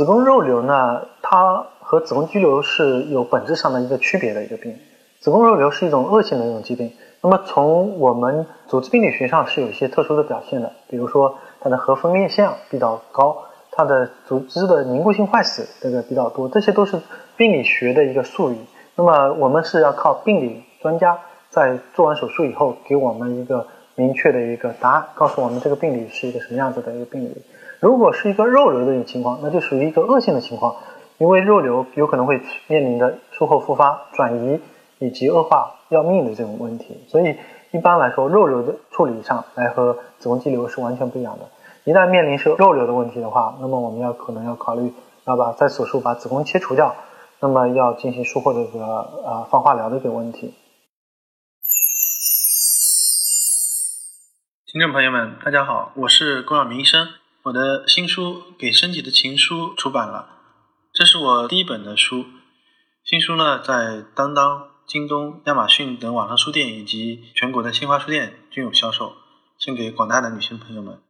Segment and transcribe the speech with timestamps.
[0.00, 4.74] 子宫肉瘤呢，它和子宫肌瘤是有本质上的一个区别的一个病。
[5.20, 16.98] 子宫肉瘤是一种恶性的一种疾病，那么从我们组织病理学上是有一些特殊的表现的，比如说它的核分裂项比较高，它的组织的凝固性坏死这个比较多，这些都是
[17.36, 18.56] 病理学的一个术语。
[18.96, 21.18] 那么我们是要靠病理专家
[21.50, 27.36] 在做完手术以后给我们一个明确的一个答案，告诉我们这个病理是一个什么样子的一个病理。
[27.80, 30.76] 如果是一个肉瘤的一个情况，那就属于一个恶性的情况，
[31.18, 34.60] 因为肉瘤有可能会面临着术后复发、转移。
[35.02, 37.34] 以及恶化要命的这种问题，所以
[37.70, 41.48] 一般来说，肉瘤的处理上来和子宫肌瘤是完全不一样的。
[41.84, 44.92] 一旦面临是肉瘤的问题的话，那么我们要可能要考虑
[45.24, 46.94] 要把在手术把子宫切除掉，
[47.40, 48.84] 那么要进行术后的一个
[49.24, 50.52] 呃放化疗的一个问题。
[54.66, 57.08] 听众朋友们，大家好，我是龚晓明医生，
[57.44, 60.28] 我的新书《给身体的情书》出版了，
[60.92, 62.26] 这是我第一本的书，
[63.02, 64.68] 新书呢在当当。
[64.86, 69.12] 京东、亚马逊等网上书店以及全国的新华书店均有销售，
[69.56, 71.00] 献给广大的女性朋友们。